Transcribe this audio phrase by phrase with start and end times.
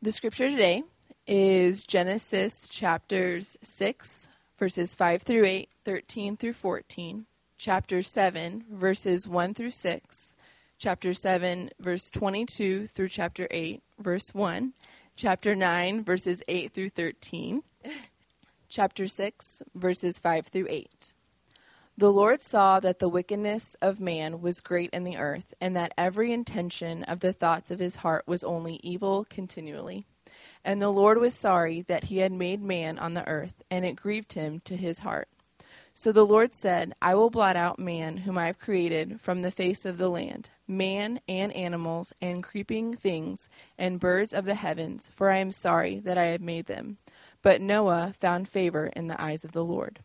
[0.00, 0.84] The scripture today
[1.26, 7.26] is Genesis chapters 6, verses 5 through 8, 13 through 14,
[7.58, 10.36] chapter 7, verses 1 through 6,
[10.78, 14.72] chapter 7, verse 22 through chapter 8, verse 1,
[15.16, 17.64] chapter 9, verses 8 through 13,
[18.68, 21.12] chapter 6, verses 5 through 8.
[21.98, 25.92] The Lord saw that the wickedness of man was great in the earth, and that
[25.98, 30.06] every intention of the thoughts of his heart was only evil continually.
[30.64, 33.96] And the Lord was sorry that he had made man on the earth, and it
[33.96, 35.26] grieved him to his heart.
[35.92, 39.50] So the Lord said, I will blot out man, whom I have created, from the
[39.50, 45.10] face of the land, man and animals, and creeping things, and birds of the heavens,
[45.12, 46.98] for I am sorry that I have made them.
[47.42, 49.98] But Noah found favor in the eyes of the Lord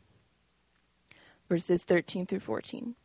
[1.47, 2.95] verses 13 through 14.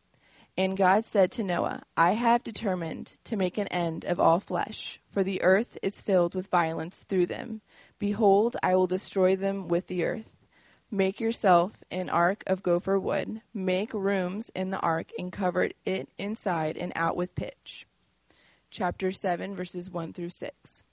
[0.57, 4.99] And God said to Noah, I have determined to make an end of all flesh,
[5.09, 7.61] for the earth is filled with violence through them.
[7.97, 10.35] Behold, I will destroy them with the earth.
[10.91, 13.41] Make yourself an ark of gopher wood.
[13.53, 17.85] Make rooms in the ark and cover it inside and out with pitch.
[18.71, 20.83] Chapter 7, verses 1 through 6.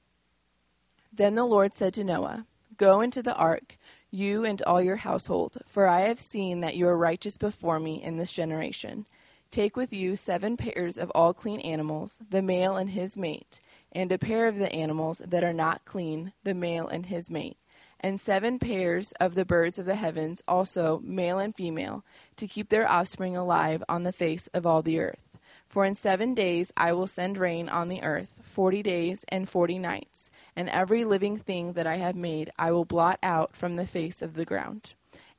[1.13, 3.79] Then the Lord said to Noah, Go into the ark
[4.11, 8.03] you and all your household, for I have seen that you are righteous before me
[8.03, 9.07] in this generation.
[9.51, 13.61] Take with you seven pairs of all clean animals, the male and his mate,
[13.93, 17.57] and a pair of the animals that are not clean, the male and his mate,
[18.01, 22.05] and seven pairs of the birds of the heavens, also male and female,
[22.37, 25.23] to keep their offspring alive on the face of all the earth.
[25.67, 29.79] For in seven days I will send rain on the earth, forty days and forty
[29.79, 33.87] nights and every living thing that I have made I will blot out from the
[33.87, 34.95] face of the ground.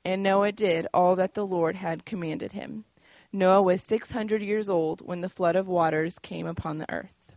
[0.05, 2.85] And Noah did all that the Lord had commanded him.
[3.33, 7.33] Noah was six hundred years old when the flood of waters came upon the earth.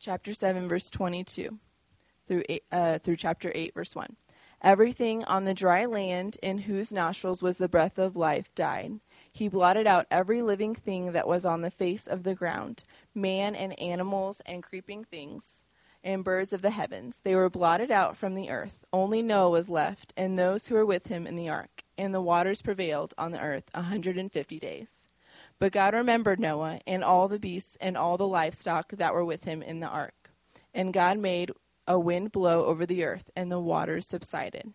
[0.00, 1.58] Chapter 7, verse 22
[2.28, 4.14] through, eight, uh, through chapter 8, verse 1.
[4.62, 9.00] Everything on the dry land in whose nostrils was the breath of life died
[9.36, 13.54] he blotted out every living thing that was on the face of the ground, man
[13.54, 15.62] and animals and creeping things,
[16.02, 17.20] and birds of the heavens.
[17.22, 18.86] They were blotted out from the earth.
[18.94, 21.82] Only Noah was left, and those who were with him in the ark.
[21.98, 25.06] And the waters prevailed on the earth a hundred and fifty days.
[25.58, 29.44] But God remembered Noah and all the beasts and all the livestock that were with
[29.44, 30.30] him in the ark.
[30.72, 31.50] And God made
[31.86, 34.72] a wind blow over the earth, and the waters subsided.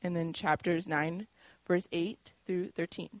[0.00, 1.26] And then chapters 9,
[1.66, 3.20] verse 8 through 13.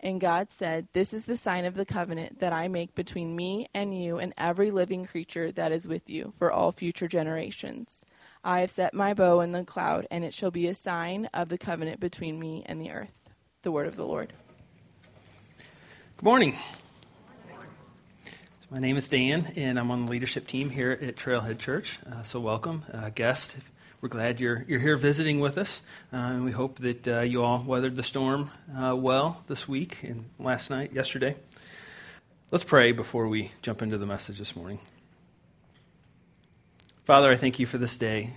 [0.00, 3.68] And God said, This is the sign of the covenant that I make between me
[3.74, 8.04] and you and every living creature that is with you for all future generations.
[8.44, 11.48] I have set my bow in the cloud, and it shall be a sign of
[11.48, 13.12] the covenant between me and the earth.
[13.62, 14.32] The word of the Lord.
[16.16, 16.56] Good morning.
[18.70, 21.98] My name is Dan, and I'm on the leadership team here at Trailhead Church.
[22.06, 23.56] Uh, so, welcome, uh, guest.
[24.00, 25.82] We're glad you're, you're here visiting with us,
[26.12, 30.04] uh, and we hope that uh, you all weathered the storm uh, well this week
[30.04, 31.34] and last night, yesterday.
[32.52, 34.78] Let's pray before we jump into the message this morning.
[37.06, 38.30] Father, I thank you for this day.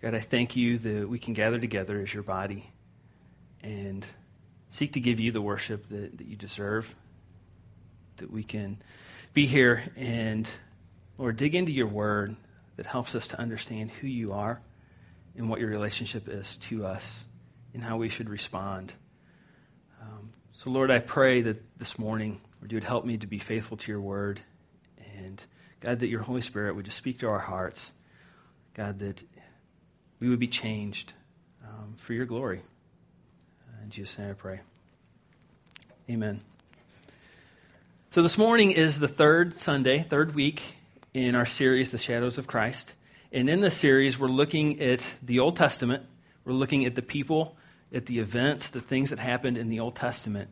[0.00, 2.70] God, I thank you that we can gather together as your body
[3.62, 4.06] and
[4.70, 6.94] seek to give you the worship that, that you deserve,
[8.16, 8.78] that we can
[9.34, 10.48] be here and,
[11.18, 12.36] Lord, dig into your word
[12.76, 14.60] that helps us to understand who you are
[15.36, 17.26] and what your relationship is to us
[17.72, 18.92] and how we should respond.
[20.00, 23.38] Um, so, Lord, I pray that this morning, Lord, you would help me to be
[23.38, 24.40] faithful to your word.
[25.16, 25.42] And,
[25.80, 27.92] God, that your Holy Spirit would just speak to our hearts.
[28.74, 29.22] God, that
[30.20, 31.12] we would be changed
[31.64, 32.62] um, for your glory.
[33.82, 34.60] In Jesus' name I pray.
[36.08, 36.40] Amen.
[38.10, 40.62] So, this morning is the third Sunday, third week
[41.14, 42.92] in our series, The Shadows of Christ.
[43.30, 46.02] And in this series, we're looking at the Old Testament.
[46.44, 47.56] We're looking at the people,
[47.92, 50.50] at the events, the things that happened in the Old Testament,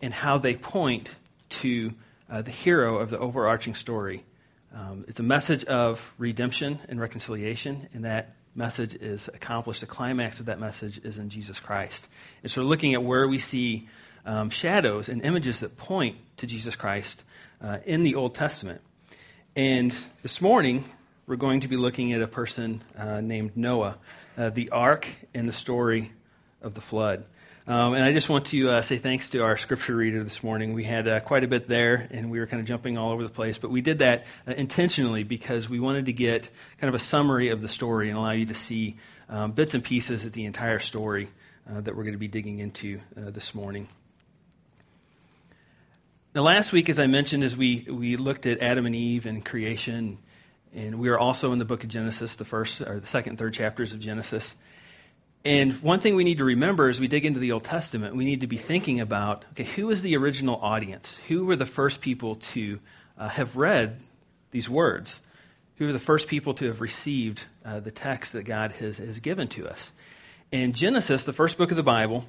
[0.00, 1.10] and how they point
[1.50, 1.92] to
[2.30, 4.24] uh, the hero of the overarching story.
[4.74, 9.80] Um, it's a message of redemption and reconciliation, and that message is accomplished.
[9.80, 12.08] The climax of that message is in Jesus Christ.
[12.42, 13.90] And so, we're looking at where we see
[14.24, 17.24] um, shadows and images that point to Jesus Christ
[17.60, 18.80] uh, in the Old Testament.
[19.54, 20.86] And this morning,
[21.26, 23.98] we're going to be looking at a person uh, named Noah,
[24.38, 26.10] uh, the ark and the story
[26.62, 27.26] of the flood.
[27.66, 30.72] Um, and I just want to uh, say thanks to our scripture reader this morning.
[30.72, 33.22] We had uh, quite a bit there, and we were kind of jumping all over
[33.22, 33.58] the place.
[33.58, 36.48] But we did that uh, intentionally because we wanted to get
[36.78, 38.96] kind of a summary of the story and allow you to see
[39.28, 41.28] um, bits and pieces of the entire story
[41.70, 43.86] uh, that we're going to be digging into this morning.
[46.34, 49.44] Now, last week, as I mentioned, as we, we looked at Adam and Eve and
[49.44, 50.16] creation,
[50.74, 53.52] and we are also in the book of Genesis, the first or the second third
[53.52, 54.56] chapters of Genesis.
[55.44, 58.24] And one thing we need to remember as we dig into the Old Testament, we
[58.24, 61.20] need to be thinking about okay, who is the original audience?
[61.28, 62.80] Who were the first people to
[63.18, 64.00] uh, have read
[64.52, 65.20] these words?
[65.76, 69.20] Who were the first people to have received uh, the text that God has, has
[69.20, 69.92] given to us?
[70.50, 72.24] And Genesis, the first book of the Bible,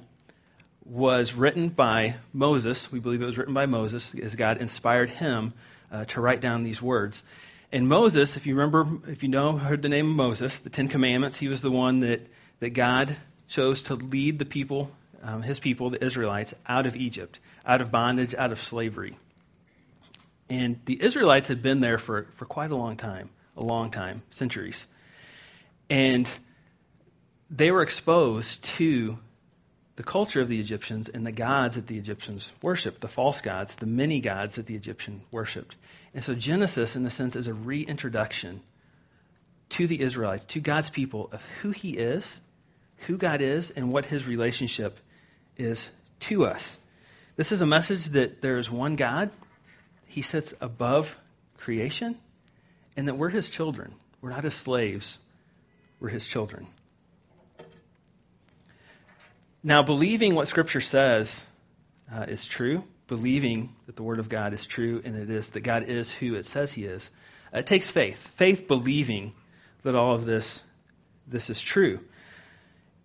[0.84, 2.92] was written by Moses.
[2.92, 5.54] We believe it was written by Moses as God inspired him
[5.90, 7.22] uh, to write down these words.
[7.72, 10.88] And Moses, if you remember, if you know, heard the name of Moses, the Ten
[10.88, 12.26] Commandments, he was the one that,
[12.60, 13.16] that God
[13.48, 14.90] chose to lead the people,
[15.22, 19.16] um, his people, the Israelites, out of Egypt, out of bondage, out of slavery.
[20.48, 24.22] And the Israelites had been there for, for quite a long time, a long time,
[24.30, 24.86] centuries.
[25.88, 26.28] And
[27.50, 29.18] they were exposed to
[29.96, 33.76] the culture of the Egyptians and the gods that the Egyptians worshipped, the false gods,
[33.76, 35.76] the many gods that the Egyptian worshipped.
[36.12, 38.62] And so Genesis, in a sense, is a reintroduction
[39.70, 42.40] to the Israelites, to God's people, of who He is,
[43.06, 45.00] who God is, and what His relationship
[45.56, 46.78] is to us.
[47.36, 49.30] This is a message that there is one God,
[50.06, 51.18] He sits above
[51.56, 52.18] creation,
[52.96, 53.94] and that we're His children.
[54.20, 55.18] We're not His slaves,
[56.00, 56.66] we're His children.
[59.66, 61.46] Now, believing what Scripture says
[62.14, 65.60] uh, is true, believing that the Word of God is true and it is that
[65.60, 67.10] God is who it says He is,
[67.52, 68.28] uh, it takes faith.
[68.28, 69.32] Faith believing
[69.82, 70.62] that all of this,
[71.26, 72.00] this is true.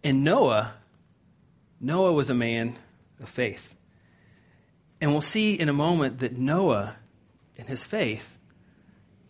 [0.04, 0.74] And Noah,
[1.80, 2.76] Noah was a man
[3.22, 3.74] of faith.
[5.00, 6.98] And we'll see in a moment that Noah,
[7.56, 8.38] in his faith,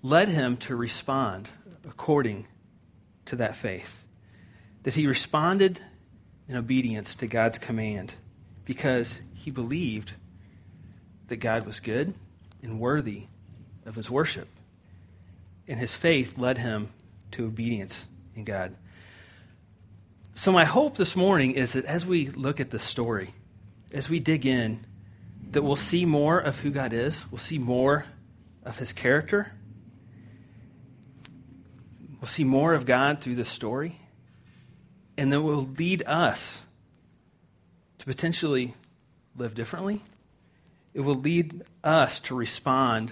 [0.02, 1.50] led him to respond
[1.88, 2.48] according
[3.26, 4.04] to that faith.
[4.82, 5.80] That he responded
[6.50, 8.16] in obedience to God's command
[8.66, 10.14] because he believed
[11.28, 12.16] that God was good
[12.64, 13.28] and worthy
[13.86, 14.48] of his worship.
[15.68, 16.90] And his faith led him
[17.32, 18.76] to obedience in God.
[20.34, 23.34] So, my hope this morning is that as we look at this story,
[23.94, 24.86] as we dig in,
[25.52, 28.06] that we'll see more of who God is, we'll see more
[28.64, 29.52] of his character,
[32.20, 33.99] we'll see more of God through this story,
[35.20, 36.64] and that will lead us
[37.98, 38.74] to potentially
[39.36, 40.02] live differently.
[40.94, 43.12] It will lead us to respond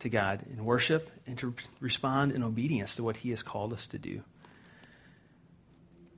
[0.00, 3.86] to God in worship and to respond in obedience to what He has called us
[3.86, 4.22] to do.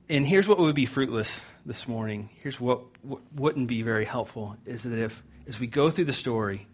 [0.09, 2.31] And here's what would be fruitless this morning.
[2.41, 6.11] Here's what, what wouldn't be very helpful is that if, as we go through the
[6.13, 6.65] story,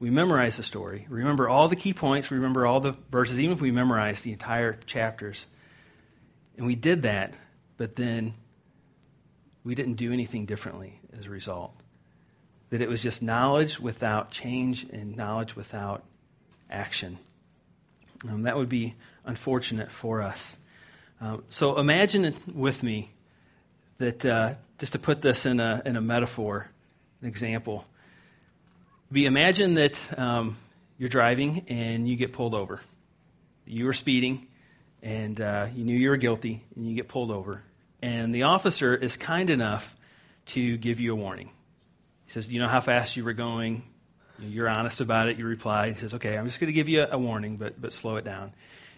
[0.00, 3.60] we memorize the story, remember all the key points, remember all the verses, even if
[3.60, 5.46] we memorize the entire chapters,
[6.56, 7.34] and we did that,
[7.82, 8.32] but then
[9.64, 11.74] we didn't do anything differently as a result.
[12.70, 16.04] That it was just knowledge without change and knowledge without
[16.70, 17.18] action.
[18.28, 18.94] Um, that would be
[19.24, 20.56] unfortunate for us.
[21.20, 23.10] Um, so imagine with me
[23.98, 26.70] that, uh, just to put this in a, in a metaphor,
[27.20, 27.84] an example,
[29.10, 30.56] be imagine that um,
[30.98, 32.80] you're driving and you get pulled over.
[33.66, 34.46] You were speeding
[35.02, 37.64] and uh, you knew you were guilty and you get pulled over
[38.02, 39.96] and the officer is kind enough
[40.46, 41.50] to give you a warning.
[42.26, 43.84] He says, Do you know how fast you were going?
[44.40, 45.38] You're honest about it.
[45.38, 45.92] You reply.
[45.92, 48.24] He says, Okay, I'm just going to give you a, warning, but, but slow it
[48.24, 48.52] down.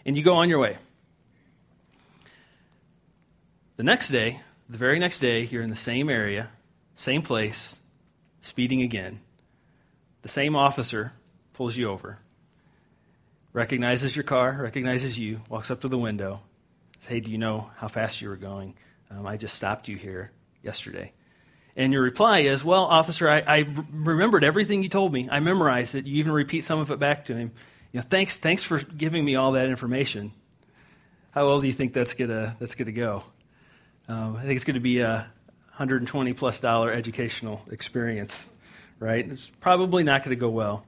[0.06, 0.78] And you go on your way.
[3.76, 6.48] The next day, the very next day, you're in the same area,
[6.96, 7.76] same place,
[8.40, 9.20] speeding again.
[10.22, 11.12] The same officer
[11.52, 12.18] pulls you over,
[13.52, 16.40] recognizes your car, recognizes you, walks up to the window,
[17.00, 18.74] says, Hey, do you know how fast you were going?
[19.10, 20.30] Um, I just stopped you here
[20.62, 21.12] yesterday.
[21.76, 25.28] And your reply is, Well, officer, I, I remembered everything you told me.
[25.30, 26.06] I memorized it.
[26.06, 27.52] You even repeat some of it back to him.
[27.92, 30.32] You know, thanks, thanks for giving me all that information.
[31.30, 33.24] How well do you think that's gonna that's gonna go?
[34.06, 35.26] Um, I think it's going to be a
[35.76, 38.46] 120 plus dollar educational experience,
[38.98, 39.26] right?
[39.28, 40.84] It's probably not going to go well.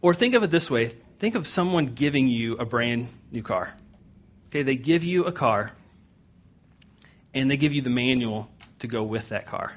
[0.00, 3.74] Or think of it this way: think of someone giving you a brand new car.
[4.48, 5.72] Okay, they give you a car
[7.34, 9.74] and they give you the manual to go with that car.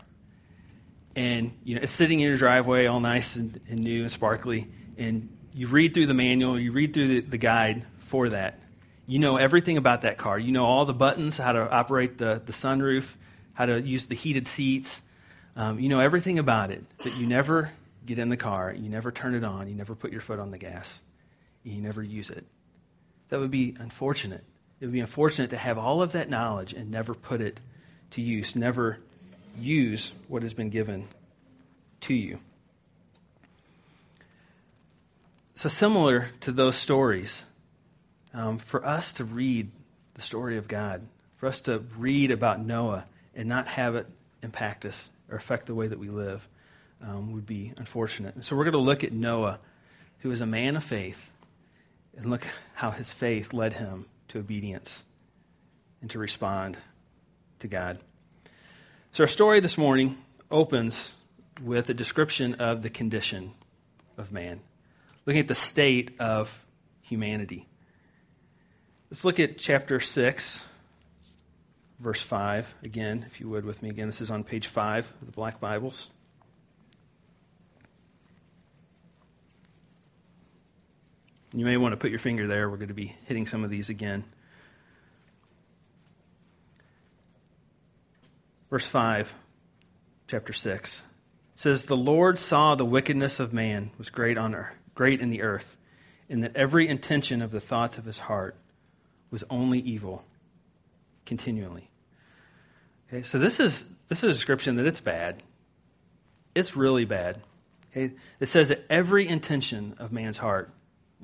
[1.16, 4.68] And you know, it's sitting in your driveway all nice and, and new and sparkly,
[4.98, 8.60] and you read through the manual, you read through the, the guide for that.
[9.08, 10.38] You know everything about that car.
[10.38, 13.14] You know all the buttons, how to operate the, the sunroof,
[13.54, 15.02] how to use the heated seats.
[15.56, 17.72] Um, you know everything about it, but you never
[18.06, 20.52] get in the car, you never turn it on, you never put your foot on
[20.52, 21.02] the gas,
[21.64, 22.46] you never use it.
[23.30, 24.44] That would be unfortunate.
[24.86, 27.60] It would be unfortunate to have all of that knowledge and never put it
[28.12, 29.00] to use, never
[29.60, 31.08] use what has been given
[32.01, 32.38] to you.
[35.56, 37.46] So, similar to those stories,
[38.32, 39.72] um, for us to read
[40.13, 41.01] the story of God,
[41.38, 44.06] for us to read about Noah and not have it
[44.44, 46.48] impact us or affect the way that we live,
[47.01, 48.36] um, would be unfortunate.
[48.36, 49.60] And so, we're going to look at Noah,
[50.20, 51.32] who is a man of faith,
[52.15, 55.04] and look how his faith led him to obedience
[56.01, 56.77] and to respond
[57.60, 58.00] to God.
[59.13, 60.18] So, our story this morning
[60.51, 61.13] opens
[61.63, 63.54] with a description of the condition
[64.18, 64.60] of man
[65.25, 66.65] looking at the state of
[67.01, 67.65] humanity.
[69.10, 70.65] Let's look at chapter 6,
[72.00, 73.89] verse 5, again, if you would with me.
[73.89, 76.12] Again, this is on page 5 of the Black Bibles.
[81.56, 82.70] You may want to put your finger there.
[82.70, 84.26] We're going to be hitting some of these again.
[88.70, 89.34] Verse 5,
[90.28, 91.06] chapter 6
[91.56, 95.42] says, The Lord saw the wickedness of man was great on earth great in the
[95.42, 95.78] earth,
[96.30, 98.56] and that every intention of the thoughts of his heart
[99.30, 100.26] was only evil
[101.26, 101.90] continually.
[103.08, 105.44] Okay, so this is this is a description that it's bad.
[106.56, 107.42] It's really bad.
[107.92, 108.14] Okay?
[108.40, 110.72] It says that every intention of man's heart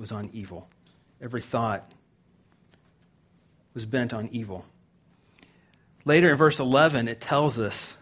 [0.01, 0.67] was on evil.
[1.21, 1.93] Every thought
[3.73, 4.65] was bent on evil.
[6.03, 7.95] Later in verse 11, it tells us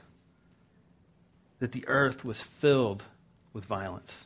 [1.59, 3.03] that the earth was filled
[3.53, 4.25] with violence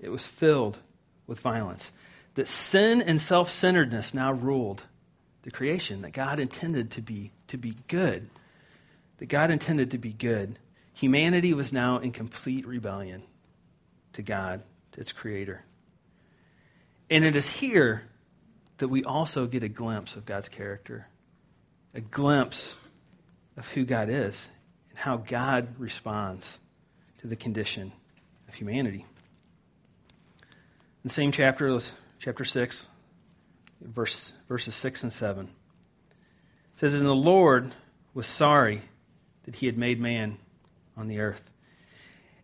[0.00, 0.78] it was filled
[1.26, 1.92] with violence.
[2.34, 4.82] That sin and self centeredness now ruled
[5.42, 8.28] the creation that God intended to be, to be good.
[9.18, 10.58] That God intended to be good.
[10.92, 13.22] Humanity was now in complete rebellion
[14.14, 14.62] to God,
[14.96, 15.64] its creator.
[17.08, 18.02] And it is here
[18.78, 21.06] that we also get a glimpse of God's character,
[21.94, 22.76] a glimpse
[23.56, 24.50] of who God is
[24.90, 26.58] and how God responds
[27.20, 27.92] to the condition
[28.48, 29.04] of humanity
[30.38, 31.80] In the same chapter,
[32.18, 32.88] chapter 6,
[33.80, 35.46] verse, verses 6 and 7.
[35.46, 37.72] It says, And the Lord
[38.12, 38.82] was sorry
[39.44, 40.38] that he had made man
[40.96, 41.50] on the earth,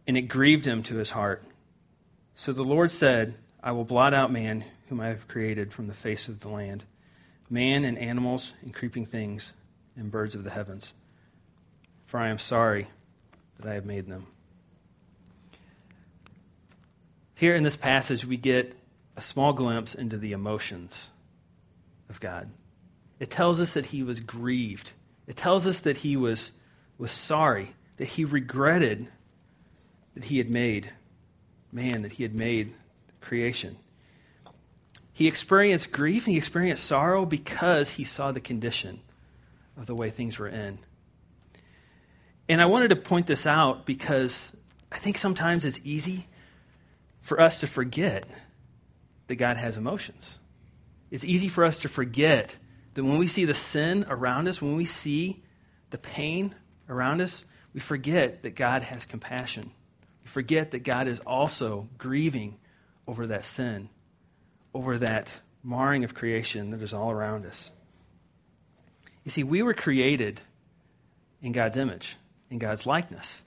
[0.06, 1.42] and it grieved him to his heart.
[2.34, 5.94] So the Lord said, I will blot out man, whom I have created from the
[5.94, 6.84] face of the land,
[7.48, 9.52] man and animals and creeping things
[9.96, 10.94] and birds of the heavens,
[12.06, 12.88] for I am sorry
[13.58, 14.26] that I have made them.
[17.36, 18.76] Here in this passage, we get
[19.16, 21.10] a small glimpse into the emotions
[22.08, 22.50] of God.
[23.20, 24.92] It tells us that he was grieved.
[25.26, 26.52] It tells us that he was,
[26.98, 29.08] was sorry, that he regretted
[30.14, 30.90] that he had made
[31.70, 32.74] man, that he had made
[33.22, 33.76] creation.
[35.12, 39.00] He experienced grief and he experienced sorrow because he saw the condition
[39.76, 40.78] of the way things were in.
[42.48, 44.52] And I wanted to point this out because
[44.90, 46.26] I think sometimes it's easy
[47.20, 48.26] for us to forget
[49.28, 50.38] that God has emotions.
[51.10, 52.56] It's easy for us to forget
[52.94, 55.42] that when we see the sin around us, when we see
[55.90, 56.54] the pain
[56.88, 59.70] around us, we forget that God has compassion.
[60.24, 62.58] We forget that God is also grieving
[63.12, 63.90] over that sin,
[64.72, 67.70] over that marring of creation that is all around us.
[69.22, 70.40] You see, we were created
[71.42, 72.16] in God's image,
[72.48, 73.42] in God's likeness.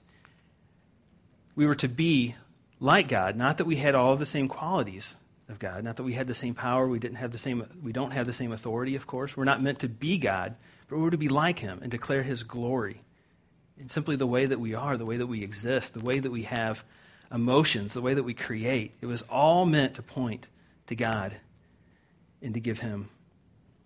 [1.56, 2.36] We were to be
[2.78, 3.34] like God.
[3.34, 5.16] Not that we had all of the same qualities
[5.48, 7.92] of God, not that we had the same power, we didn't have the same we
[7.92, 9.36] don't have the same authority, of course.
[9.36, 10.54] We're not meant to be God,
[10.86, 13.00] but we're to be like him and declare his glory.
[13.80, 16.30] And simply the way that we are, the way that we exist, the way that
[16.30, 16.84] we have
[17.32, 20.48] emotions, the way that we create, it was all meant to point
[20.86, 21.36] to God
[22.42, 23.08] and to give him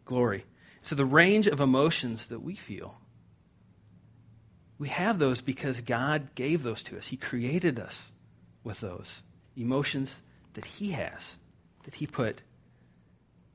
[0.05, 0.45] glory.
[0.83, 2.99] So the range of emotions that we feel,
[4.79, 7.09] we have those because God gave those to us.
[7.09, 8.13] He created us
[8.65, 9.23] with those
[9.57, 10.17] emotions
[10.55, 11.39] that He has,
[11.85, 12.43] that He put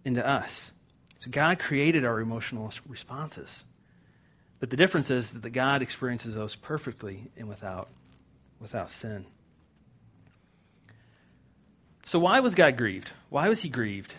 [0.03, 0.71] into us.
[1.19, 3.65] So God created our emotional responses.
[4.59, 7.89] But the difference is that God experiences those perfectly and without,
[8.59, 9.25] without sin.
[12.05, 13.11] So, why was God grieved?
[13.29, 14.15] Why was he grieved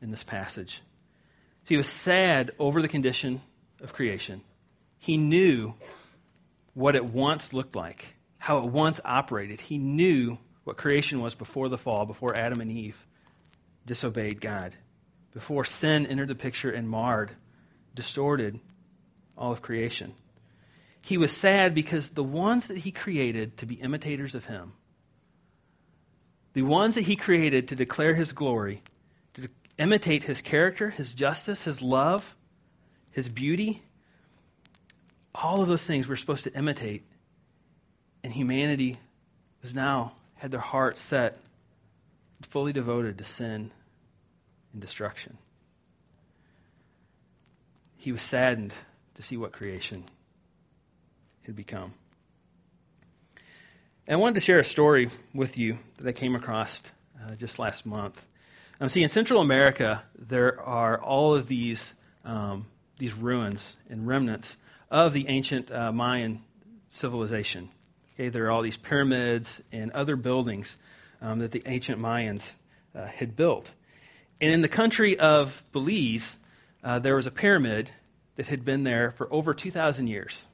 [0.00, 0.82] in this passage?
[1.64, 3.40] So he was sad over the condition
[3.80, 4.42] of creation.
[4.98, 5.74] He knew
[6.74, 9.60] what it once looked like how it once operated.
[9.60, 13.04] He knew what creation was before the fall, before Adam and Eve
[13.84, 14.72] disobeyed God,
[15.32, 17.32] before sin entered the picture and marred,
[17.92, 18.60] distorted
[19.36, 20.14] all of creation.
[21.04, 24.74] He was sad because the ones that he created to be imitators of him,
[26.56, 28.82] the ones that he created to declare his glory,
[29.34, 29.46] to
[29.76, 32.34] imitate his character, his justice, his love,
[33.10, 33.82] his beauty,
[35.34, 37.04] all of those things we're supposed to imitate.
[38.24, 38.96] And humanity
[39.60, 41.38] was now had their heart set,
[42.48, 43.70] fully devoted to sin
[44.72, 45.36] and destruction.
[47.98, 48.72] He was saddened
[49.16, 50.04] to see what creation
[51.44, 51.92] had become.
[54.08, 56.80] And I wanted to share a story with you that I came across
[57.20, 58.24] uh, just last month.
[58.80, 61.92] Um, see, in Central America, there are all of these,
[62.24, 62.66] um,
[62.98, 64.58] these ruins and remnants
[64.92, 66.44] of the ancient uh, Mayan
[66.88, 67.70] civilization.
[68.14, 70.76] Okay, there are all these pyramids and other buildings
[71.20, 72.54] um, that the ancient Mayans
[72.94, 73.72] uh, had built.
[74.40, 76.38] And in the country of Belize,
[76.84, 77.90] uh, there was a pyramid
[78.36, 80.46] that had been there for over 2,000 years.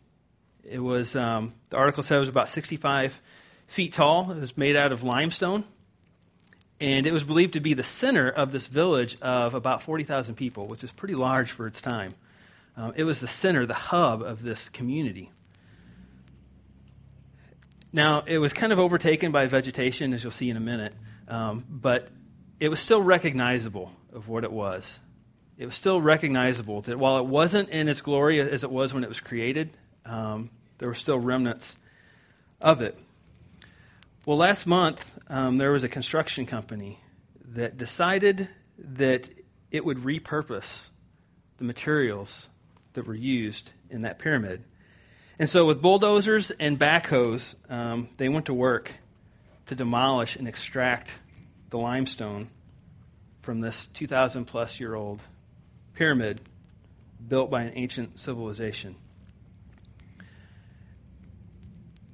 [0.64, 3.20] It was, um, the article said it was about 65
[3.72, 4.30] feet tall.
[4.30, 5.64] It was made out of limestone.
[6.80, 10.66] And it was believed to be the center of this village of about 40,000 people,
[10.66, 12.14] which is pretty large for its time.
[12.76, 15.30] Um, it was the center, the hub of this community.
[17.92, 20.94] Now, it was kind of overtaken by vegetation, as you'll see in a minute,
[21.28, 22.08] um, but
[22.58, 24.98] it was still recognizable of what it was.
[25.58, 29.04] It was still recognizable that while it wasn't in its glory as it was when
[29.04, 29.70] it was created,
[30.04, 31.76] um, there were still remnants
[32.60, 32.98] of it.
[34.24, 37.00] Well, last month, um, there was a construction company
[37.44, 38.48] that decided
[38.78, 39.28] that
[39.72, 40.90] it would repurpose
[41.58, 42.48] the materials
[42.92, 44.62] that were used in that pyramid.
[45.40, 48.92] And so, with bulldozers and backhoes, um, they went to work
[49.66, 51.10] to demolish and extract
[51.70, 52.48] the limestone
[53.40, 55.20] from this 2,000 plus year old
[55.94, 56.40] pyramid
[57.26, 58.94] built by an ancient civilization.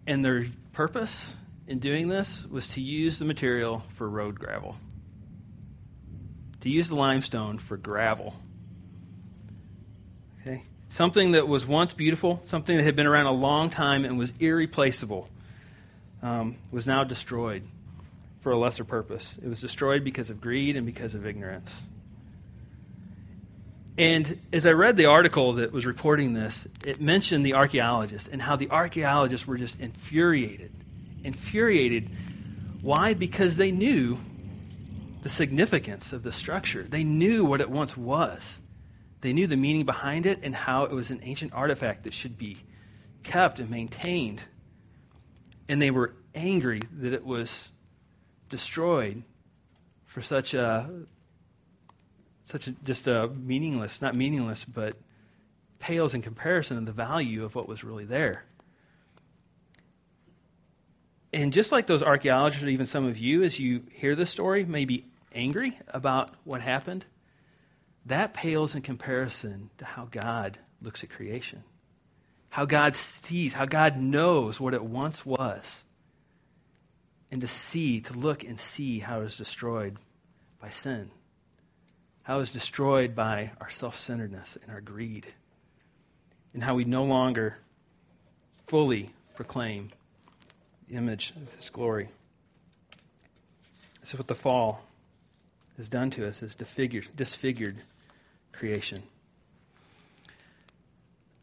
[0.07, 1.37] And their purpose
[1.69, 4.75] in doing this was to use the material for road gravel,
[6.63, 8.35] to use the limestone for gravel.
[10.41, 10.65] Okay?
[10.89, 14.33] Something that was once beautiful, something that had been around a long time and was
[14.41, 15.29] irreplaceable,
[16.23, 17.63] um, was now destroyed
[18.41, 19.39] for a lesser purpose.
[19.43, 21.87] It was destroyed because of greed and because of ignorance.
[23.99, 28.41] And as I read the article that was reporting this, it mentioned the archaeologists and
[28.41, 30.73] how the archaeologists were just infuriated.
[31.25, 32.11] Infuriated.
[32.81, 33.15] Why?
[33.15, 34.19] Because they knew
[35.23, 38.61] the significance of the structure, they knew what it once was.
[39.21, 42.39] They knew the meaning behind it and how it was an ancient artifact that should
[42.39, 42.57] be
[43.25, 44.43] kept and maintained.
[45.69, 47.73] And they were angry that it was
[48.49, 49.25] destroyed
[50.07, 50.89] for such a
[52.45, 54.97] such a, just a meaningless, not meaningless, but
[55.81, 58.45] pales in comparison to the value of what was really there.
[61.33, 64.65] And just like those archaeologists, or even some of you, as you hear this story,
[64.65, 67.05] may be angry about what happened
[68.09, 71.63] that pales in comparison to how God looks at creation,
[72.49, 75.85] how God sees, how God knows what it once was,
[77.31, 79.99] and to see, to look and see how it was destroyed
[80.61, 81.11] by sin,
[82.23, 85.27] how it was destroyed by our self centeredness and our greed,
[86.55, 87.59] and how we no longer
[88.67, 89.91] fully proclaim
[90.91, 92.09] image of His glory.
[94.01, 94.83] This is what the fall
[95.77, 97.77] has done to us, is disfigured, disfigured
[98.53, 99.03] creation.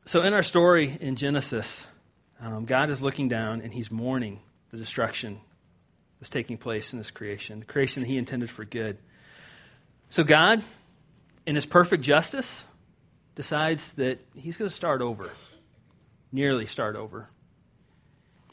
[0.05, 1.87] So, in our story in Genesis,
[2.39, 4.39] um, God is looking down and he's mourning
[4.71, 5.39] the destruction
[6.19, 8.97] that's taking place in this creation, the creation that he intended for good.
[10.09, 10.61] So, God,
[11.45, 12.65] in his perfect justice,
[13.35, 15.29] decides that he's going to start over,
[16.31, 17.27] nearly start over.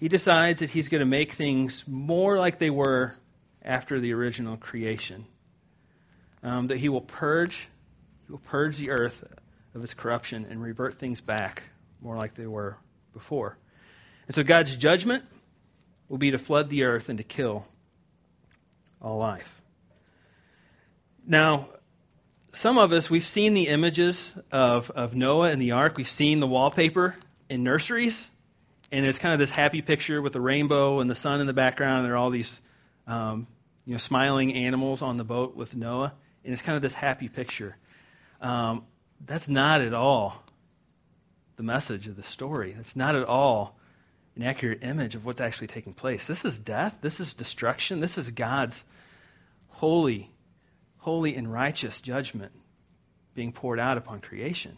[0.03, 3.15] He decides that he's going to make things more like they were
[3.65, 5.27] after the original creation,
[6.43, 7.69] um, that he will purge
[8.27, 9.23] he will purge the earth
[9.77, 11.63] of its corruption and revert things back
[12.01, 12.79] more like they were
[13.13, 13.57] before.
[14.27, 15.23] And so God's judgment
[16.09, 17.65] will be to flood the earth and to kill
[19.01, 19.63] all life.
[21.25, 21.69] Now,
[22.51, 25.97] some of us, we've seen the images of, of Noah and the ark.
[25.97, 27.15] We've seen the wallpaper
[27.49, 28.32] in nurseries.
[28.93, 31.55] And it's kind of this happy picture with the rainbow and the sun in the
[31.55, 32.01] background.
[32.01, 32.61] And there are all these
[33.07, 33.47] um,
[33.87, 36.13] you know, smiling animals on the boat with Noah.
[36.45, 37.77] And it's kind of this happy picture.
[38.43, 38.85] Um,
[39.25, 40.45] that's not at all
[41.57, 42.73] the message of the story.
[42.73, 43.79] That's not at all
[44.37, 46.27] an accurate image of what's actually taking place.
[46.27, 46.99] This is death.
[47.01, 48.01] This is destruction.
[48.01, 48.85] This is God's
[49.69, 50.31] holy,
[50.99, 52.53] holy and righteous judgment
[53.35, 54.77] being poured out upon creation.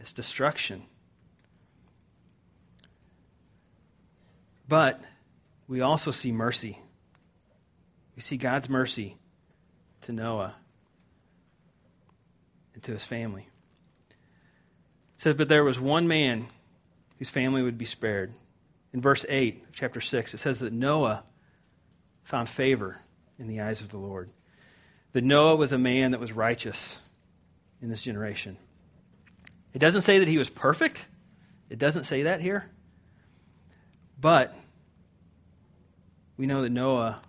[0.00, 0.84] It's destruction.
[4.68, 5.00] But
[5.66, 6.78] we also see mercy.
[8.14, 9.16] We see God's mercy
[10.02, 10.54] to Noah
[12.74, 13.48] and to his family.
[15.16, 16.46] It says, But there was one man
[17.18, 18.32] whose family would be spared.
[18.92, 21.24] In verse 8 of chapter 6, it says that Noah
[22.24, 22.98] found favor
[23.38, 24.30] in the eyes of the Lord.
[25.12, 26.98] That Noah was a man that was righteous
[27.80, 28.56] in this generation.
[29.72, 31.06] It doesn't say that he was perfect.
[31.70, 32.70] It doesn't say that here.
[34.20, 34.54] But
[36.36, 37.20] we know that Noah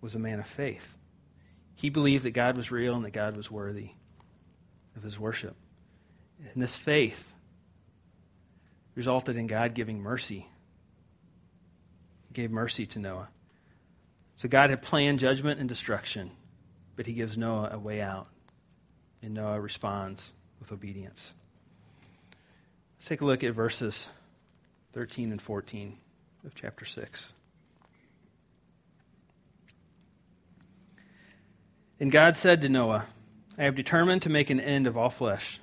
[0.00, 0.96] was a man of faith.
[1.74, 3.90] He believed that God was real and that God was worthy
[4.96, 5.56] of his worship.
[6.52, 7.32] And this faith
[8.94, 10.48] resulted in God giving mercy.
[12.26, 13.28] He gave mercy to Noah.
[14.36, 16.30] So God had planned judgment and destruction,
[16.96, 18.28] but he gives Noah a way out.
[19.22, 21.34] And Noah responds with obedience.
[22.96, 24.10] Let's take a look at verses
[24.92, 25.96] 13 and 14
[26.44, 27.32] of chapter 6.
[32.00, 33.06] And God said to Noah,
[33.56, 35.60] I have determined to make an end of all flesh,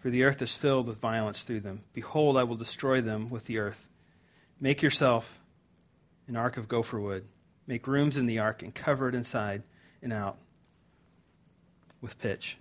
[0.00, 1.80] for the earth is filled with violence through them.
[1.94, 3.88] Behold, I will destroy them with the earth.
[4.60, 5.40] Make yourself
[6.26, 7.24] an ark of gopher wood.
[7.66, 9.62] Make rooms in the ark and cover it inside
[10.02, 10.36] and out
[12.00, 12.58] with pitch.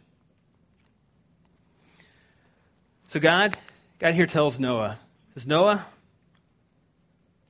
[3.09, 3.55] So God,
[3.99, 4.99] God here tells Noah,
[5.33, 5.85] says, Noah,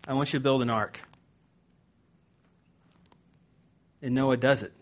[0.07, 0.99] I want you to build an ark.
[4.01, 4.73] And Noah does it.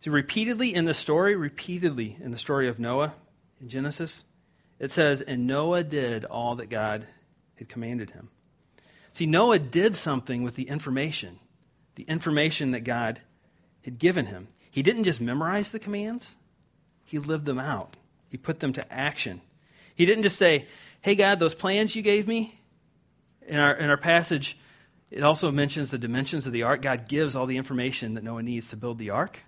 [0.00, 3.14] See, repeatedly in the story, repeatedly in the story of Noah
[3.60, 4.24] in Genesis,
[4.78, 7.06] it says, And Noah did all that God
[7.56, 8.28] had commanded him.
[9.12, 11.38] See, Noah did something with the information,
[11.96, 13.20] the information that God
[13.82, 14.48] had given him.
[14.70, 16.36] He didn't just memorize the commands,
[17.04, 17.96] he lived them out,
[18.28, 19.40] he put them to action.
[19.94, 20.66] He didn't just say,
[21.00, 22.60] Hey, God, those plans you gave me,
[23.46, 24.58] in our, in our passage,
[25.10, 26.82] it also mentions the dimensions of the ark.
[26.82, 29.40] God gives all the information that Noah needs to build the ark.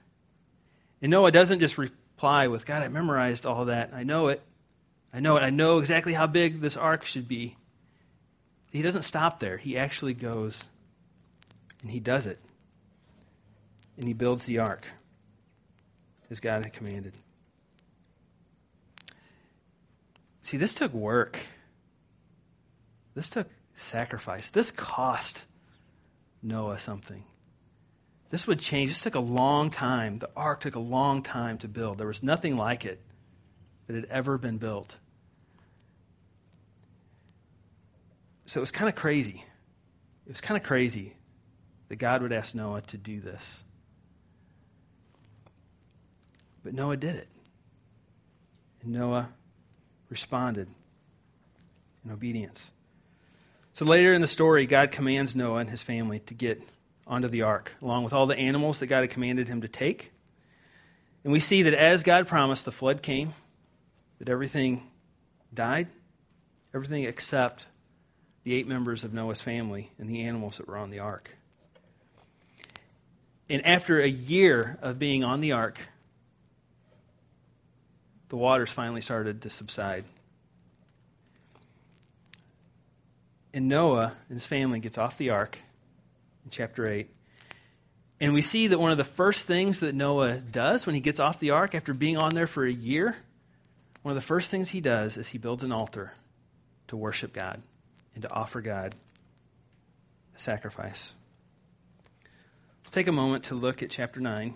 [1.02, 3.92] And Noah doesn't just reply with, God, I memorized all that.
[3.92, 4.42] I know it.
[5.12, 5.42] I know it.
[5.42, 7.56] I know exactly how big this ark should be.
[8.70, 9.56] He doesn't stop there.
[9.56, 10.68] He actually goes
[11.82, 12.38] and he does it.
[13.96, 14.84] And he builds the ark
[16.30, 17.14] as God had commanded.
[20.42, 21.38] See, this took work.
[23.14, 24.50] This took sacrifice.
[24.50, 25.44] This cost
[26.42, 27.24] Noah something.
[28.30, 28.90] This would change.
[28.90, 30.18] This took a long time.
[30.18, 31.98] The ark took a long time to build.
[31.98, 33.00] There was nothing like it
[33.86, 34.96] that had ever been built.
[38.46, 39.44] So it was kind of crazy.
[40.26, 41.14] It was kind of crazy
[41.88, 43.64] that God would ask Noah to do this.
[46.62, 47.28] But Noah did it.
[48.82, 49.30] And Noah
[50.10, 50.68] responded
[52.04, 52.72] in obedience.
[53.78, 56.60] So later in the story, God commands Noah and his family to get
[57.06, 60.10] onto the ark, along with all the animals that God had commanded him to take.
[61.22, 63.34] And we see that as God promised, the flood came,
[64.18, 64.82] that everything
[65.54, 65.86] died,
[66.74, 67.66] everything except
[68.42, 71.36] the eight members of Noah's family and the animals that were on the ark.
[73.48, 75.78] And after a year of being on the ark,
[78.28, 80.04] the waters finally started to subside.
[83.52, 85.58] And Noah and his family gets off the ark
[86.44, 87.08] in chapter 8.
[88.20, 91.20] And we see that one of the first things that Noah does when he gets
[91.20, 93.16] off the ark after being on there for a year,
[94.02, 96.12] one of the first things he does is he builds an altar
[96.88, 97.62] to worship God
[98.14, 98.94] and to offer God
[100.34, 101.14] a sacrifice.
[102.80, 104.54] Let's take a moment to look at chapter 9.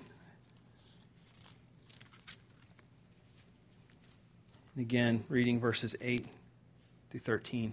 [4.75, 6.27] And again, reading verses 8
[7.11, 7.73] through 13.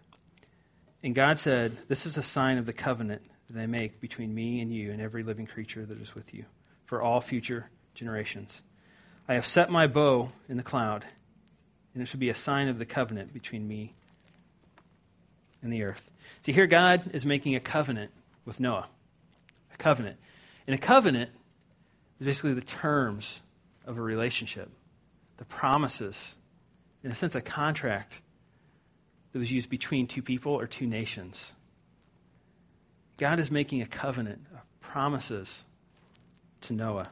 [1.03, 4.61] And God said, This is a sign of the covenant that I make between me
[4.61, 6.45] and you and every living creature that is with you
[6.85, 8.61] for all future generations.
[9.27, 11.05] I have set my bow in the cloud,
[11.93, 13.93] and it shall be a sign of the covenant between me
[15.61, 16.09] and the earth.
[16.41, 18.11] See, here God is making a covenant
[18.45, 18.87] with Noah.
[19.73, 20.17] A covenant.
[20.67, 21.31] And a covenant
[22.19, 23.41] is basically the terms
[23.85, 24.69] of a relationship,
[25.37, 26.35] the promises,
[27.03, 28.21] in a sense, a contract
[29.31, 31.53] that was used between two people or two nations.
[33.17, 35.65] God is making a covenant of promises
[36.61, 37.05] to Noah.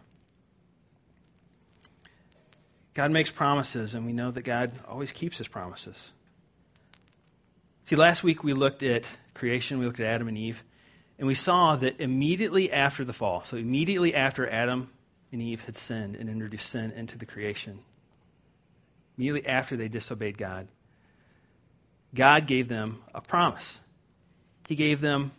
[2.93, 6.11] God makes promises, and we know that God always keeps his promises.
[7.85, 10.63] See, last week we looked at creation, we looked at Adam and Eve,
[11.17, 14.89] and we saw that immediately after the fall, so immediately after Adam
[15.31, 17.79] and Eve had sinned and introduced sin into the creation,
[19.17, 20.67] immediately after they disobeyed God,
[22.13, 23.81] God gave them a promise.
[24.67, 25.31] He gave them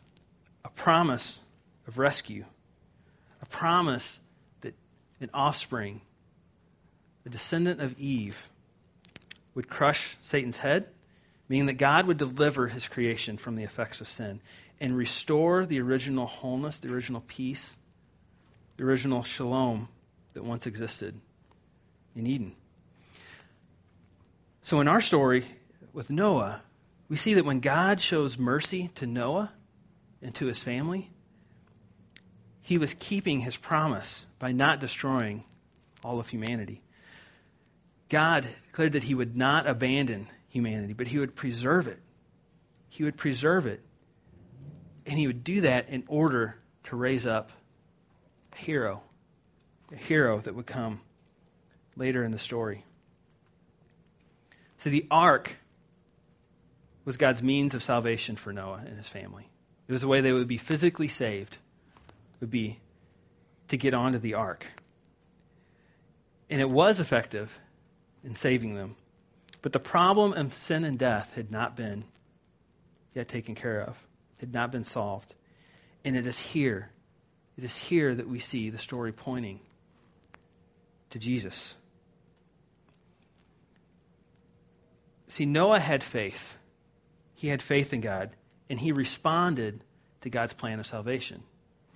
[0.65, 1.41] a promise
[1.87, 2.45] of rescue,
[3.43, 4.21] a promise
[4.61, 4.75] that
[5.21, 6.01] an offspring,
[7.27, 8.49] a descendant of Eve,
[9.55, 10.87] would crush Satan's head,
[11.49, 14.41] meaning that God would deliver his creation from the effects of sin
[14.81, 17.77] and restore the original wholeness, the original peace,
[18.77, 19.89] the original shalom
[20.33, 21.21] that once existed
[22.15, 22.55] in Eden.
[24.63, 25.45] So, in our story
[25.93, 26.63] with Noah,
[27.09, 29.53] we see that when God shows mercy to Noah
[30.23, 31.11] and to his family,
[32.61, 35.45] he was keeping his promise by not destroying
[36.05, 36.83] all of humanity.
[38.09, 42.01] God declared that he would not abandon humanity, but he would preserve it.
[42.89, 43.83] He would preserve it
[45.07, 47.51] and he would do that in order to raise up
[48.53, 49.03] a hero,
[49.93, 51.01] a hero that would come
[51.97, 52.85] later in the story.
[54.79, 55.57] So the ark
[57.05, 59.49] was God's means of salvation for Noah and his family.
[59.89, 61.59] It was a way they would be physically saved,
[62.41, 62.79] would be
[63.69, 64.67] to get onto the ark.
[66.49, 67.61] And it was effective
[68.25, 68.97] in saving them.
[69.63, 72.05] But the problem of sin and death had not been
[73.15, 73.97] yet taken care of
[74.41, 75.35] had not been solved.
[76.05, 76.91] And it is here,
[77.57, 79.61] it is here that we see the story pointing
[81.11, 81.77] to Jesus.
[85.29, 86.57] See, Noah had faith.
[87.41, 88.37] He had faith in God,
[88.69, 89.83] and he responded
[90.21, 91.43] to God's plan of salvation.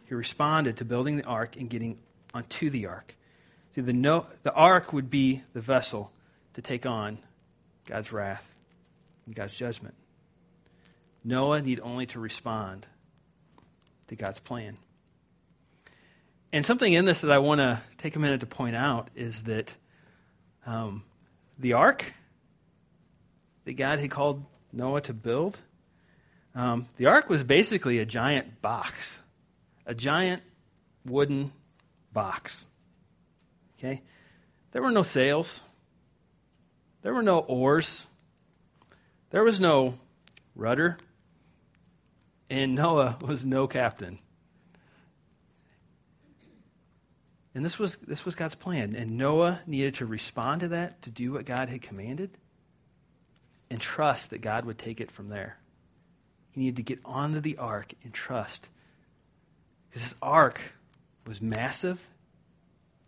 [0.06, 2.00] He responded to building the ark and getting
[2.32, 3.14] onto the ark.
[3.72, 6.10] See, the, no, the ark would be the vessel
[6.54, 7.18] to take on
[7.86, 8.54] God's wrath
[9.26, 9.94] and God's judgment.
[11.22, 12.86] Noah need only to respond
[14.08, 14.78] to God's plan.
[16.54, 19.42] And something in this that I want to take a minute to point out is
[19.42, 19.74] that
[20.64, 21.04] um,
[21.58, 22.14] the ark
[23.66, 24.42] that God had called
[24.74, 25.58] Noah to build,
[26.54, 29.20] um, the ark was basically a giant box,
[29.86, 30.42] a giant
[31.04, 31.52] wooden
[32.12, 32.66] box.
[33.78, 34.02] Okay?
[34.72, 35.62] There were no sails,
[37.02, 38.06] there were no oars,
[39.30, 39.94] there was no
[40.54, 40.96] rudder
[42.50, 44.18] and Noah was no captain.
[47.54, 48.96] And this was, this was God's plan.
[48.96, 52.36] And Noah needed to respond to that, to do what God had commanded,
[53.74, 55.56] and trust that God would take it from there.
[56.52, 58.68] He needed to get onto the ark and trust.
[59.88, 60.60] Because this ark
[61.26, 62.00] was massive,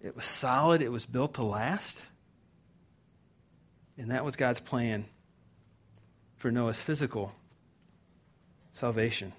[0.03, 2.03] it was solid, it was built to last.
[3.97, 5.05] And that was God's plan
[6.35, 7.33] for Noah's physical
[8.73, 9.35] salvation.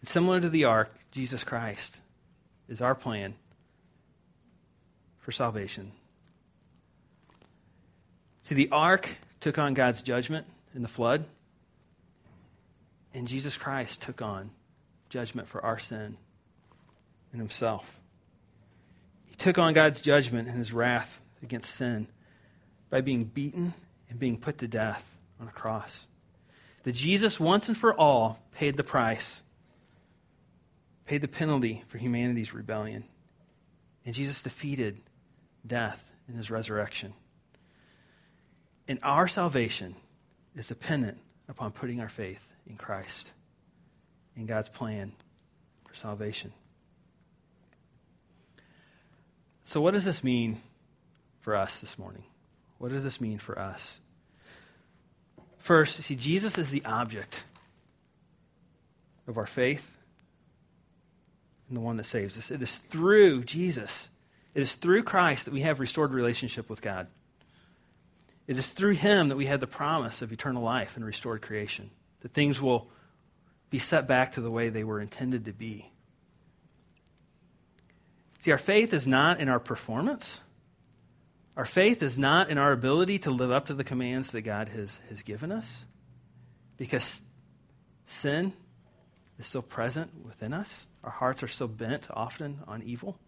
[0.00, 2.00] And similar to the ark, Jesus Christ
[2.68, 3.34] is our plan
[5.18, 5.92] for salvation.
[8.46, 9.08] See, the ark
[9.40, 11.24] took on God's judgment in the flood,
[13.12, 14.50] and Jesus Christ took on
[15.08, 16.16] judgment for our sin
[17.32, 17.98] in himself.
[19.24, 22.06] He took on God's judgment and his wrath against sin
[22.88, 23.74] by being beaten
[24.08, 26.06] and being put to death on a cross
[26.84, 29.42] that Jesus once and for all paid the price,
[31.04, 33.02] paid the penalty for humanity's rebellion.
[34.04, 34.98] And Jesus defeated
[35.66, 37.12] death in his resurrection.
[38.88, 39.94] And our salvation
[40.54, 41.18] is dependent
[41.48, 43.32] upon putting our faith in Christ,
[44.36, 45.12] in God's plan
[45.88, 46.52] for salvation.
[49.64, 50.60] So, what does this mean
[51.40, 52.24] for us this morning?
[52.78, 54.00] What does this mean for us?
[55.58, 57.42] First, see, Jesus is the object
[59.26, 59.90] of our faith
[61.68, 62.50] and the one that saves us.
[62.52, 64.10] It is through Jesus,
[64.54, 67.08] it is through Christ that we have restored relationship with God.
[68.46, 71.90] It is through him that we have the promise of eternal life and restored creation,
[72.20, 72.88] that things will
[73.70, 75.90] be set back to the way they were intended to be.
[78.40, 80.40] See, our faith is not in our performance.
[81.56, 84.68] Our faith is not in our ability to live up to the commands that God
[84.68, 85.86] has, has given us,
[86.76, 87.20] because
[88.06, 88.52] sin
[89.38, 90.86] is still present within us.
[91.02, 93.18] Our hearts are still bent often on evil.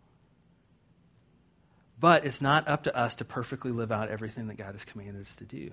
[2.00, 5.26] But it's not up to us to perfectly live out everything that God has commanded
[5.26, 5.70] us to do.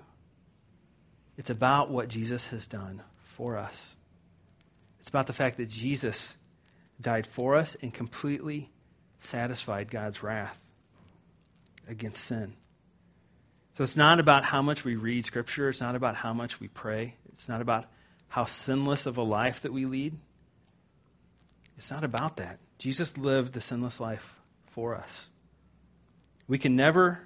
[1.36, 3.96] It's about what Jesus has done for us.
[5.00, 6.36] It's about the fact that Jesus
[7.00, 8.70] died for us and completely
[9.20, 10.58] satisfied God's wrath
[11.88, 12.54] against sin.
[13.76, 16.68] So it's not about how much we read Scripture, it's not about how much we
[16.68, 17.84] pray, it's not about
[18.28, 20.16] how sinless of a life that we lead.
[21.78, 22.58] It's not about that.
[22.78, 24.40] Jesus lived the sinless life
[24.72, 25.30] for us.
[26.48, 27.20] We can never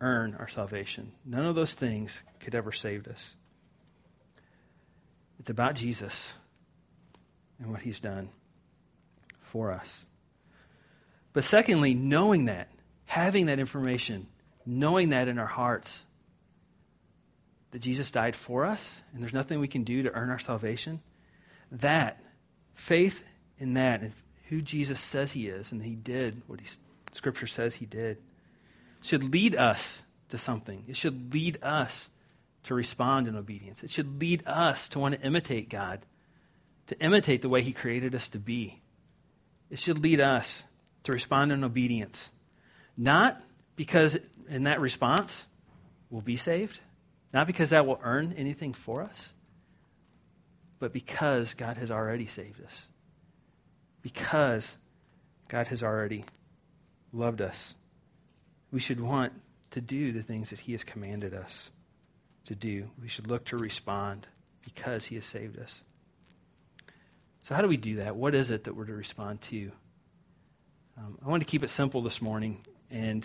[0.00, 1.12] earn our salvation.
[1.24, 3.36] None of those things could ever save us.
[5.38, 6.34] It's about Jesus
[7.58, 8.28] and what he's done
[9.40, 10.06] for us.
[11.32, 12.68] But secondly, knowing that,
[13.06, 14.26] having that information,
[14.66, 16.06] knowing that in our hearts,
[17.70, 21.00] that Jesus died for us and there's nothing we can do to earn our salvation,
[21.72, 22.22] that,
[22.74, 23.24] faith
[23.58, 24.12] in that, and
[24.48, 26.66] who Jesus says he is, and he did what he,
[27.12, 28.18] Scripture says he did,
[29.04, 30.84] should lead us to something.
[30.88, 32.10] It should lead us
[32.64, 33.82] to respond in obedience.
[33.82, 36.06] It should lead us to want to imitate God,
[36.86, 38.80] to imitate the way He created us to be.
[39.70, 40.64] It should lead us
[41.04, 42.32] to respond in obedience.
[42.96, 43.40] Not
[43.76, 44.16] because
[44.48, 45.48] in that response
[46.10, 46.80] we'll be saved,
[47.32, 49.32] not because that will earn anything for us,
[50.78, 52.88] but because God has already saved us.
[54.00, 54.78] Because
[55.48, 56.24] God has already
[57.12, 57.74] loved us.
[58.74, 59.32] We should want
[59.70, 61.70] to do the things that He has commanded us
[62.46, 62.90] to do.
[63.00, 64.26] We should look to respond
[64.64, 65.84] because He has saved us.
[67.44, 68.16] So, how do we do that?
[68.16, 69.70] What is it that we're to respond to?
[70.98, 73.24] Um, I want to keep it simple this morning, and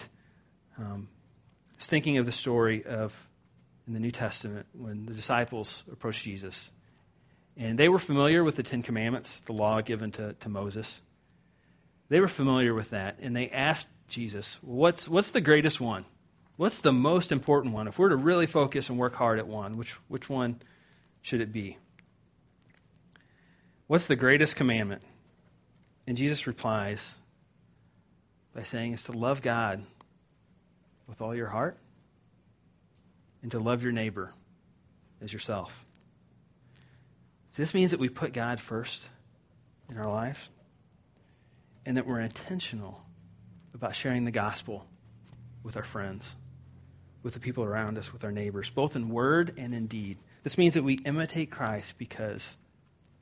[0.77, 1.07] um,
[1.77, 3.27] was thinking of the story of
[3.88, 6.71] in the New Testament when the disciples approached Jesus.
[7.57, 11.01] And they were familiar with the Ten Commandments, the law given to, to Moses.
[12.07, 16.06] They were familiar with that, and they asked Jesus, what's, what's the greatest one?
[16.58, 17.88] What's the most important one?
[17.88, 20.62] If we're to really focus and work hard at one, which, which one
[21.22, 21.78] should it be?
[23.88, 25.04] What's the greatest commandment?
[26.06, 27.19] And Jesus replies
[28.54, 29.84] by saying, It's to love God
[31.08, 31.78] with all your heart
[33.41, 34.34] and to love your neighbor
[35.22, 35.86] as yourself.
[37.52, 39.08] So this means that we put God first
[39.89, 40.50] in our life
[41.86, 43.04] and that we're intentional
[43.73, 44.86] about sharing the gospel
[45.63, 46.36] with our friends
[47.23, 50.17] with the people around us, with our neighbors, both in word and in deed.
[50.43, 52.58] This means that we imitate Christ because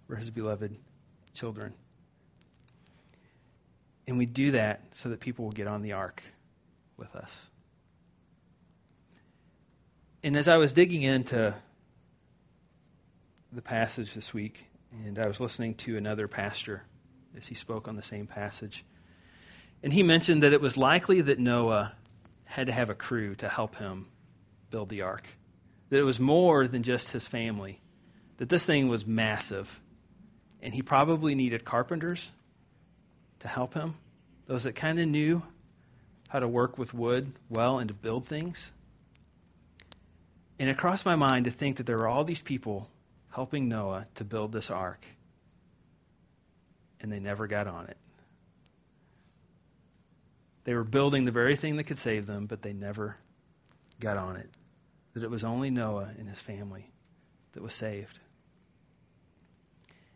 [0.07, 0.75] we're his beloved
[1.33, 1.73] children.
[4.05, 6.21] And we do that so that people will get on the ark
[6.95, 7.49] with us.
[10.23, 11.53] And as I was digging into
[13.51, 14.65] the passage this week,
[15.05, 16.83] and I was listening to another pastor
[17.35, 18.85] as he spoke on the same passage,
[19.83, 21.93] and he mentioned that it was likely that Noah
[22.45, 24.07] had to have a crew to help him
[24.69, 25.23] build the ark.
[25.89, 27.81] That it was more than just his family.
[28.37, 29.79] That this thing was massive.
[30.61, 32.31] And he probably needed carpenters
[33.39, 33.95] to help him,
[34.47, 35.43] those that kind of knew
[36.29, 38.71] how to work with wood well and to build things.
[40.59, 42.89] And it crossed my mind to think that there were all these people
[43.29, 45.05] helping Noah to build this ark,
[46.99, 47.97] and they never got on it.
[50.67, 53.15] They were building the very thing that could save them, but they never
[54.01, 54.49] got on it.
[55.13, 56.91] That it was only Noah and his family
[57.53, 58.19] that was saved.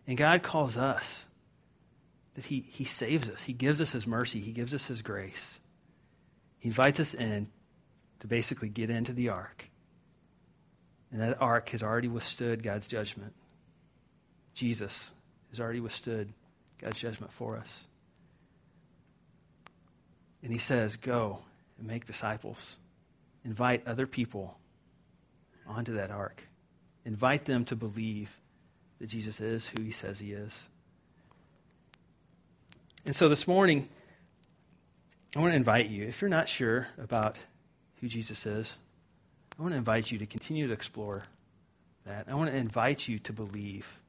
[0.05, 1.25] And God calls us
[2.35, 3.43] that he, he saves us.
[3.43, 4.41] He gives us His mercy.
[4.41, 5.61] He gives us His grace.
[6.59, 7.47] He invites us in
[8.19, 9.69] to basically get into the ark.
[11.13, 13.35] And that ark has already withstood God's judgment.
[14.53, 15.13] Jesus
[15.49, 16.33] has already withstood
[16.77, 17.87] God's judgment for us.
[20.43, 21.39] And he says, Go
[21.77, 22.77] and make disciples.
[23.43, 24.57] Invite other people
[25.67, 26.43] onto that ark.
[27.05, 28.35] Invite them to believe
[28.99, 30.69] that Jesus is who he says he is.
[33.05, 33.89] And so this morning,
[35.35, 37.39] I want to invite you, if you're not sure about
[37.99, 38.77] who Jesus is,
[39.57, 41.23] I want to invite you to continue to explore
[42.05, 42.27] that.
[42.29, 43.99] I want to invite you to believe.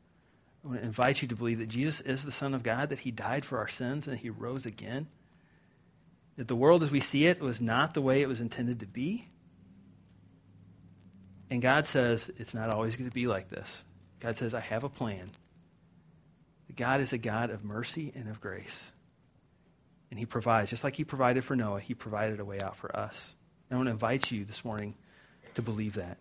[0.63, 3.01] I want to invite you to believe that Jesus is the Son of God, that
[3.01, 5.07] he died for our sins, and he rose again
[6.37, 8.87] that the world as we see it was not the way it was intended to
[8.87, 9.29] be.
[11.51, 13.85] And God says it's not always going to be like this.
[14.21, 15.31] God says, I have a plan.
[16.75, 18.93] God is a God of mercy and of grace.
[20.11, 22.95] And He provides, just like He provided for Noah, He provided a way out for
[22.97, 23.37] us.
[23.69, 24.95] And I want to invite you this morning
[25.55, 26.19] to believe that.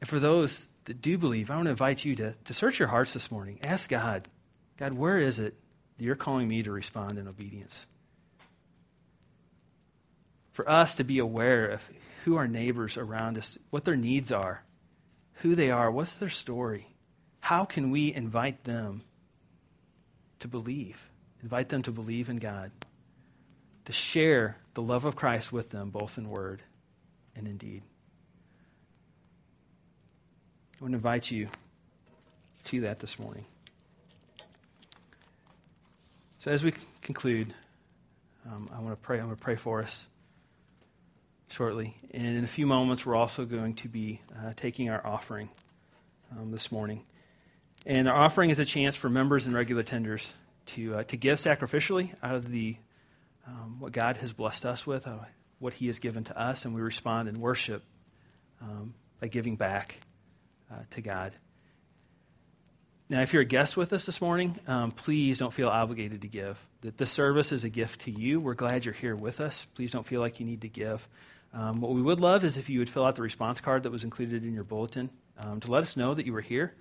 [0.00, 2.88] And for those that do believe, I want to invite you to, to search your
[2.88, 3.60] hearts this morning.
[3.62, 4.28] Ask God,
[4.76, 5.54] God, where is it
[5.96, 7.86] that you're calling me to respond in obedience?
[10.58, 11.88] For us to be aware of
[12.24, 14.64] who our neighbors around us, what their needs are,
[15.34, 16.88] who they are, what's their story,
[17.38, 19.02] how can we invite them
[20.40, 21.10] to believe?
[21.44, 22.72] Invite them to believe in God,
[23.84, 26.60] to share the love of Christ with them, both in word
[27.36, 27.82] and in deed.
[30.80, 31.46] I want to invite you
[32.64, 33.44] to that this morning.
[36.40, 37.54] So, as we conclude,
[38.44, 39.20] um, I want to pray.
[39.20, 40.08] I'm going to pray for us
[41.48, 41.96] shortly.
[42.12, 45.48] And in a few moments, we're also going to be uh, taking our offering
[46.32, 47.04] um, this morning.
[47.86, 50.34] And our offering is a chance for members and regular tenders
[50.66, 52.76] to, uh, to give sacrificially out of the,
[53.46, 55.18] um, what God has blessed us with, uh,
[55.58, 57.82] what He has given to us, and we respond in worship
[58.60, 60.00] um, by giving back
[60.70, 61.32] uh, to God.
[63.10, 66.28] Now, if you're a guest with us this morning, um, please don't feel obligated to
[66.28, 66.58] give.
[66.82, 68.38] That this service is a gift to you.
[68.38, 69.66] We're glad you're here with us.
[69.74, 71.08] Please don't feel like you need to give.
[71.52, 73.90] Um, what we would love is if you would fill out the response card that
[73.90, 76.74] was included in your bulletin um, to let us know that you were here.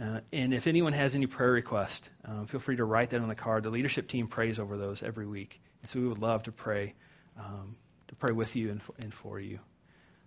[0.00, 3.28] Uh, and if anyone has any prayer request, um, feel free to write that on
[3.28, 3.62] the card.
[3.62, 6.94] The leadership team prays over those every week, and so we would love to pray,
[7.38, 7.76] um,
[8.08, 9.58] to pray with you and for, and for you.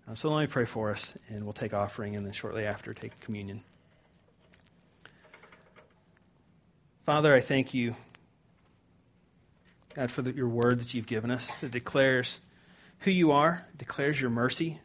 [0.10, 2.96] Uh, so let me pray for us, and we'll take offering, and then shortly after
[2.96, 3.64] take communion.
[7.06, 7.96] Father, I thank you,
[9.96, 12.40] God, for the, your word that you've given us that declares
[13.00, 14.80] who you are, declares your mercy.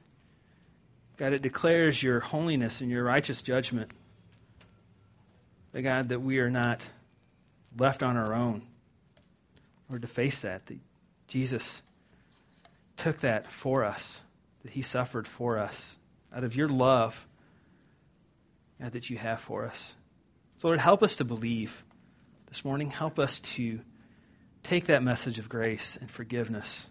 [1.17, 3.91] God, it declares your holiness and your righteous judgment.
[5.73, 6.87] But God, that we are not
[7.77, 8.63] left on our own
[9.91, 10.67] or to face that.
[10.67, 10.79] That
[11.29, 11.83] Jesus
[12.97, 14.23] took that for us,
[14.63, 15.97] that he suffered for us
[16.35, 17.27] out of your love
[18.81, 19.97] God, that you have for us.
[20.59, 21.85] So, Lord, help us to believe
[22.49, 22.91] this morning.
[22.91, 23.81] Help us to
[24.63, 26.89] take that message of grace and forgiveness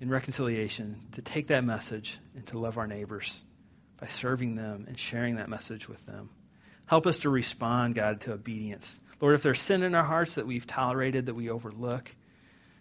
[0.00, 3.44] in reconciliation, to take that message and to love our neighbors
[4.00, 6.30] by serving them and sharing that message with them.
[6.86, 9.00] Help us to respond, God, to obedience.
[9.20, 12.14] Lord, if there's sin in our hearts that we've tolerated, that we overlook,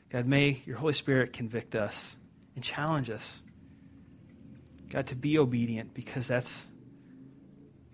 [0.10, 2.16] God, may your Holy Spirit convict us
[2.56, 3.42] and challenge us,
[4.90, 6.68] God, to be obedient because that's,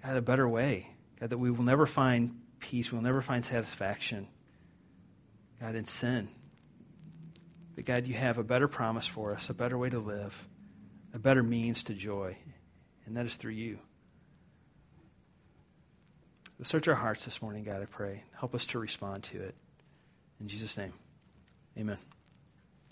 [0.03, 0.89] God, a better way.
[1.19, 4.27] God, that we will never find peace, we'll never find satisfaction,
[5.59, 6.27] God, in sin.
[7.75, 10.47] But God, you have a better promise for us, a better way to live,
[11.13, 12.37] a better means to joy,
[13.05, 13.79] and that is through you.
[16.61, 18.23] Search our hearts this morning, God, I pray.
[18.39, 19.55] Help us to respond to it.
[20.39, 20.93] In Jesus' name,
[21.77, 21.97] amen.